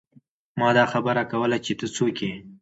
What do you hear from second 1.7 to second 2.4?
ته څوک يې۔